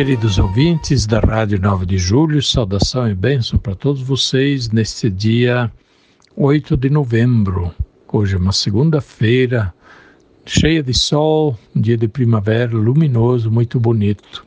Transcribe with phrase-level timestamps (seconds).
[0.00, 5.70] Queridos ouvintes da Rádio 9 de Julho, saudação e bênção para todos vocês neste dia
[6.34, 7.70] 8 de novembro.
[8.10, 9.74] Hoje é uma segunda-feira,
[10.46, 14.42] cheia de sol, um dia de primavera luminoso, muito bonito.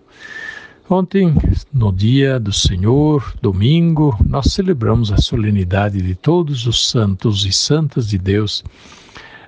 [0.89, 1.31] Ontem,
[1.72, 8.09] no dia do Senhor, domingo, nós celebramos a solenidade de todos os santos e santas
[8.09, 8.63] de Deus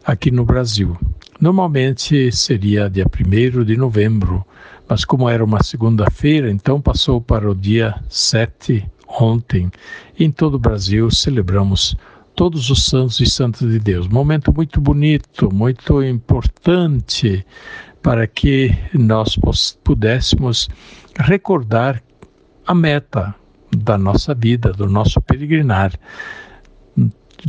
[0.05, 0.95] aqui no Brasil.
[1.41, 4.45] Normalmente seria dia 1 de novembro,
[4.87, 9.71] mas como era uma segunda-feira, então passou para o dia 7 ontem.
[10.19, 11.95] Em todo o Brasil celebramos
[12.35, 14.07] todos os santos e santas de Deus.
[14.07, 17.45] Momento muito bonito, muito importante
[18.01, 19.39] para que nós
[19.83, 20.69] pudéssemos
[21.17, 22.03] recordar
[22.67, 23.33] a meta
[23.75, 25.93] da nossa vida, do nosso peregrinar.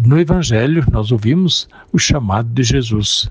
[0.03, 3.31] No Evangelho, nós ouvimos o chamado de Jesus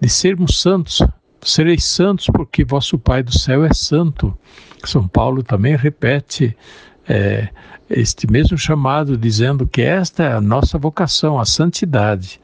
[0.00, 1.00] de sermos santos,
[1.44, 4.36] Sereis santos porque vosso Pai do céu é santo.
[4.84, 6.56] São Paulo também repete
[7.08, 7.48] é,
[7.90, 12.40] este mesmo chamado, dizendo que esta é a nossa vocação, a santidade.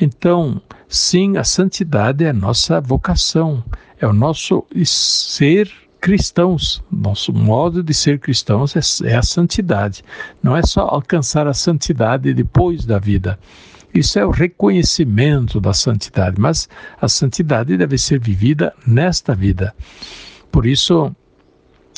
[0.00, 3.64] Então, sim, a santidade é a nossa vocação,
[3.98, 5.68] é o nosso ser
[6.00, 6.84] cristãos.
[6.90, 10.04] Nosso modo de ser cristãos é, é a santidade.
[10.40, 13.38] Não é só alcançar a santidade depois da vida
[13.98, 16.68] isso é o reconhecimento da santidade, mas
[17.00, 19.74] a santidade deve ser vivida nesta vida.
[20.50, 21.14] Por isso,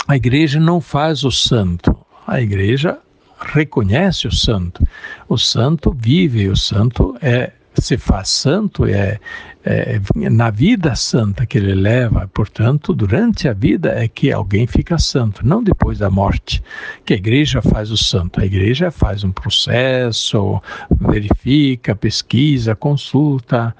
[0.06, 1.96] a igreja não faz o santo,
[2.26, 2.98] a igreja
[3.40, 4.86] reconhece o santo.
[5.28, 9.18] O santo vive, o santo é se faz santo, é,
[9.64, 10.00] é,
[10.30, 15.46] na vida santa que ele leva, portanto, durante a vida é que alguém fica santo,
[15.46, 16.62] não depois da morte,
[17.04, 18.40] que a igreja faz o santo.
[18.40, 23.74] A igreja faz um processo, verifica, pesquisa, consulta,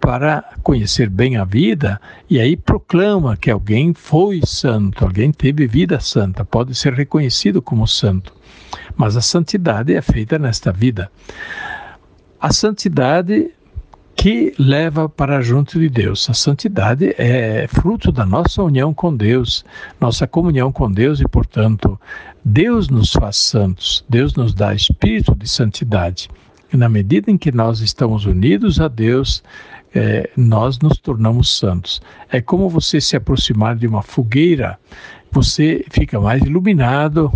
[0.00, 6.00] para conhecer bem a vida e aí proclama que alguém foi santo, alguém teve vida
[6.00, 8.32] santa, pode ser reconhecido como santo.
[8.96, 11.10] Mas a santidade é feita nesta vida
[12.40, 13.50] a santidade
[14.16, 16.28] que leva para junto de Deus.
[16.28, 19.64] A santidade é fruto da nossa união com Deus,
[20.00, 21.98] nossa comunhão com Deus e, portanto,
[22.44, 26.28] Deus nos faz santos, Deus nos dá espírito de santidade.
[26.72, 29.42] E na medida em que nós estamos unidos a Deus,
[29.94, 32.00] é, nós nos tornamos santos.
[32.30, 34.78] É como você se aproximar de uma fogueira,
[35.32, 37.32] você fica mais iluminado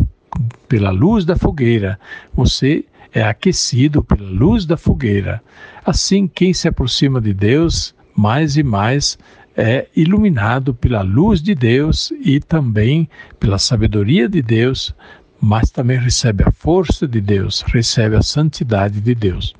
[0.69, 1.98] pela luz da fogueira,
[2.34, 5.41] você é aquecido pela luz da fogueira.
[5.86, 9.16] Assim, quem se aproxima de Deus, mais e mais
[9.56, 13.08] é iluminado pela luz de Deus e também
[13.38, 14.92] pela sabedoria de Deus,
[15.41, 19.54] mas também recebe a força de Deus, recebe a santidade de Deus.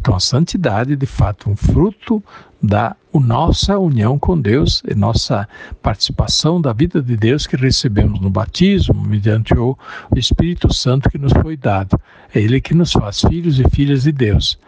[0.00, 2.22] Então, a santidade, de fato, é um fruto
[2.66, 5.48] da nossa união com Deus e nossa
[5.82, 9.76] participação da vida de Deus que recebemos no batismo, mediante o
[10.14, 11.98] Espírito Santo que nos foi dado.
[12.34, 14.58] É Ele que nos faz filhos e filhas de Deus.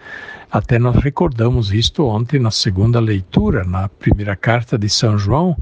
[0.50, 5.56] Até nós recordamos isto ontem na segunda leitura, na primeira carta de São João,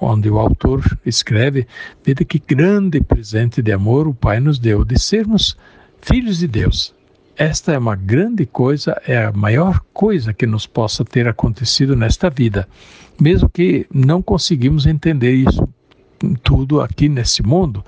[0.00, 1.66] onde o autor escreve:
[2.04, 5.56] Veja que grande presente de amor o Pai nos deu, de sermos
[6.00, 6.95] filhos de Deus.
[7.36, 12.30] Esta é uma grande coisa, é a maior coisa que nos possa ter acontecido nesta
[12.30, 12.66] vida,
[13.20, 15.68] mesmo que não conseguimos entender isso
[16.42, 17.84] tudo aqui nesse mundo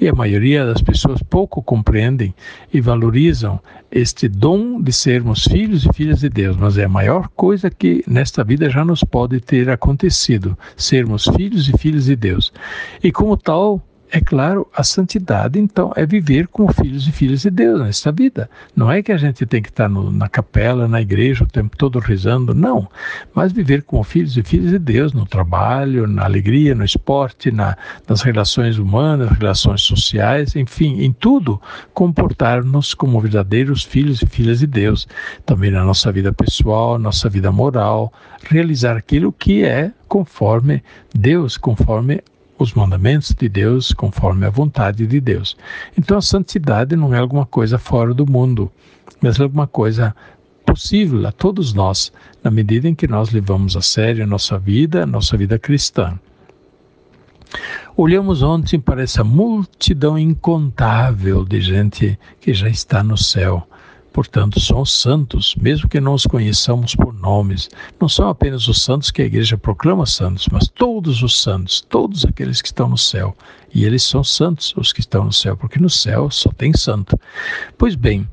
[0.00, 2.32] e a maioria das pessoas pouco compreendem
[2.72, 7.28] e valorizam este dom de sermos filhos e filhas de Deus, mas é a maior
[7.34, 12.52] coisa que nesta vida já nos pode ter acontecido, sermos filhos e filhas de Deus.
[13.02, 13.82] E como tal,
[14.14, 18.48] é claro, a santidade, então, é viver como filhos e filhas de Deus nesta vida.
[18.76, 21.74] Não é que a gente tem que estar no, na capela, na igreja, o tempo
[21.78, 22.86] todo rezando, não.
[23.34, 27.74] Mas viver como filhos e filhas de Deus no trabalho, na alegria, no esporte, na,
[28.06, 31.58] nas relações humanas, relações sociais, enfim, em tudo,
[31.94, 35.08] comportar-nos como verdadeiros filhos e filhas de Deus.
[35.46, 38.12] Também na nossa vida pessoal, nossa vida moral,
[38.44, 40.82] realizar aquilo que é conforme
[41.14, 42.22] Deus, conforme
[42.62, 45.56] os mandamentos de Deus conforme a vontade de Deus.
[45.98, 48.70] Então a santidade não é alguma coisa fora do mundo,
[49.20, 50.14] mas é alguma coisa
[50.64, 52.12] possível a todos nós,
[52.42, 56.18] na medida em que nós levamos a sério a nossa vida, a nossa vida cristã.
[57.96, 63.66] Olhamos ontem para essa multidão incontável de gente que já está no céu.
[64.12, 67.70] Portanto, são os santos, mesmo que não os conheçamos por nomes.
[67.98, 72.24] Não são apenas os santos que a igreja proclama santos, mas todos os santos, todos
[72.24, 73.34] aqueles que estão no céu.
[73.74, 77.18] E eles são santos, os que estão no céu, porque no céu só tem santo.
[77.78, 78.28] Pois bem,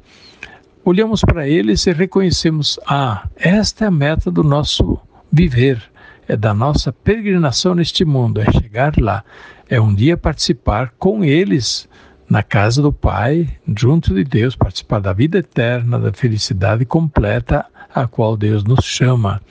[0.83, 4.99] olhamos para eles e reconhecemos: ah, esta é a meta do nosso
[5.31, 5.81] viver,
[6.27, 9.23] é da nossa peregrinação neste mundo, é chegar lá,
[9.69, 11.87] é um dia participar com eles
[12.29, 18.07] na casa do Pai, junto de Deus, participar da vida eterna, da felicidade completa a
[18.07, 19.41] qual Deus nos chama.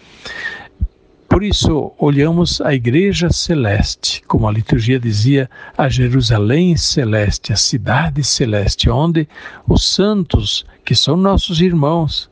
[1.28, 8.24] Por isso, olhamos a Igreja Celeste, como a liturgia dizia, a Jerusalém Celeste, a cidade
[8.24, 9.28] celeste, onde
[9.68, 12.30] os santos, que são nossos irmãos,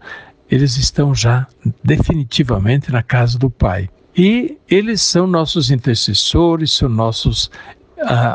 [0.51, 1.47] eles estão já
[1.85, 3.91] definitivamente na casa do Pai.
[4.17, 7.51] E eles são nossos intercessores, são nossos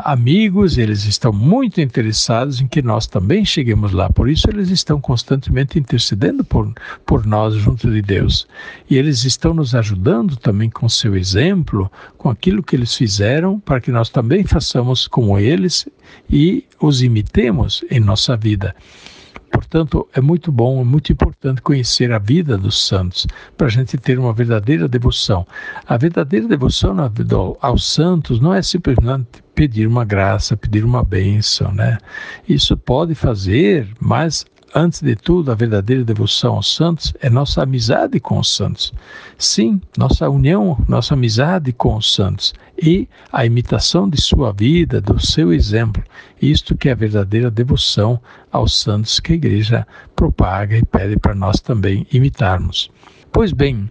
[0.04, 4.10] amigos, eles estão muito interessados em que nós também cheguemos lá.
[4.10, 6.72] Por isso, eles estão constantemente intercedendo por,
[7.06, 8.46] por nós junto de Deus.
[8.90, 13.80] E eles estão nos ajudando também com seu exemplo, com aquilo que eles fizeram, para
[13.80, 15.86] que nós também façamos como eles
[16.28, 18.74] e os imitemos em nossa vida.
[19.72, 23.26] Portanto, é muito bom, é muito importante conhecer a vida dos santos,
[23.56, 25.46] para a gente ter uma verdadeira devoção.
[25.88, 26.94] A verdadeira devoção
[27.58, 31.96] aos santos não é simplesmente pedir uma graça, pedir uma bênção, né?
[32.46, 38.18] Isso pode fazer, mas antes de tudo, a verdadeira devoção aos santos é nossa amizade
[38.20, 38.92] com os santos.
[39.38, 45.24] Sim, nossa união, nossa amizade com os santos e a imitação de sua vida, do
[45.24, 46.02] seu exemplo.
[46.40, 48.20] Isto que é a verdadeira devoção
[48.50, 49.86] aos santos que a igreja
[50.16, 52.90] propaga e pede para nós também imitarmos.
[53.30, 53.88] Pois bem,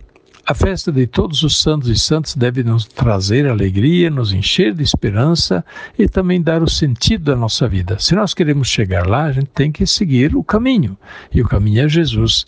[0.51, 4.83] a festa de todos os santos e santas deve nos trazer alegria, nos encher de
[4.83, 5.63] esperança
[5.98, 7.98] e também dar o sentido da nossa vida.
[8.00, 10.98] Se nós queremos chegar lá, a gente tem que seguir o caminho,
[11.33, 12.44] e o caminho é Jesus.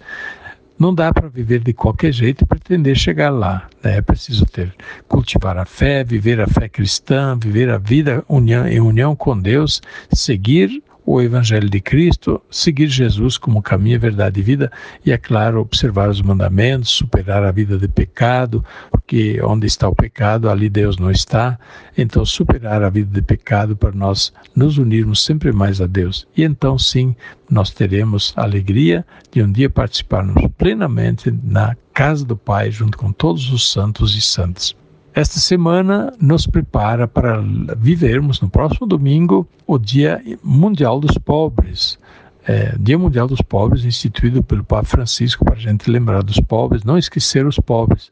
[0.78, 3.70] Não dá para viver de qualquer jeito e pretender chegar lá.
[3.82, 4.00] Né?
[4.00, 4.76] É preciso ter,
[5.08, 9.82] cultivar a fé, viver a fé cristã, viver a vida união, em união com Deus,
[10.12, 14.72] seguir o Evangelho de Cristo, seguir Jesus como caminho, verdade e vida,
[15.06, 19.96] e, é claro, observar os mandamentos, superar a vida de pecado, porque onde está o
[19.96, 21.60] pecado, ali Deus não está.
[21.98, 26.28] Então, superar a vida de pecado para nós nos unirmos sempre mais a Deus.
[26.36, 27.16] E então, sim,
[27.50, 33.12] nós teremos a alegria de um dia participarmos plenamente na casa do Pai, junto com
[33.12, 34.76] todos os santos e santas.
[35.16, 37.40] Esta semana nos prepara para
[37.78, 42.00] vivermos no próximo domingo o Dia Mundial dos Pobres.
[42.48, 46.84] É, Dia Mundial dos Pobres, instituído pelo Papa Francisco para a gente lembrar dos pobres,
[46.84, 48.12] não esquecer os pobres.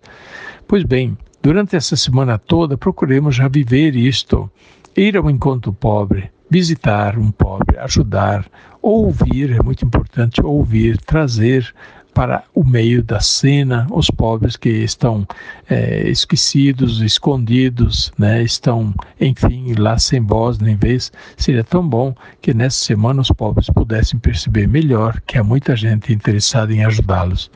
[0.68, 4.50] Pois bem, durante essa semana toda, procuremos já viver isto,
[4.96, 8.46] ir ao encontro pobre, visitar um pobre, ajudar,
[8.80, 11.74] ouvir, é muito importante ouvir, trazer
[12.14, 15.26] para o meio da cena, os pobres que estão
[15.70, 21.12] é, esquecidos, escondidos, né, estão, enfim, lá sem voz nem vez.
[21.38, 26.14] Seria tão bom que nessa semana os pobres pudessem perceber melhor que há muita gente
[26.14, 27.50] interessada em ajudá-los.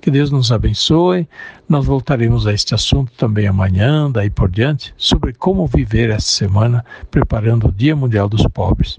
[0.00, 1.28] Que Deus nos abençoe.
[1.68, 6.84] Nós voltaremos a este assunto também amanhã, daí por diante, sobre como viver essa semana
[7.10, 8.98] preparando o Dia Mundial dos Pobres.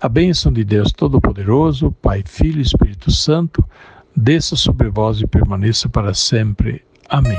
[0.00, 3.62] A bênção de Deus Todo-Poderoso, Pai, Filho e Espírito Santo,
[4.20, 6.82] desça sobre vós e permaneça para sempre.
[7.08, 7.38] Amém.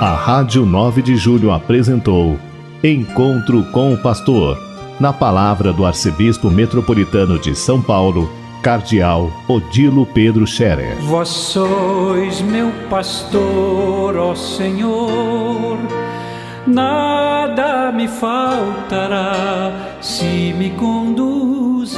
[0.00, 2.38] A Rádio 9 de Julho apresentou
[2.82, 4.56] Encontro com o Pastor,
[5.00, 8.30] na palavra do Arcebispo Metropolitano de São Paulo,
[8.62, 10.96] Cardeal Odilo Pedro Scherer.
[11.00, 15.78] Vós sois meu pastor, ó Senhor,
[16.66, 21.96] nada me faltará se me conduz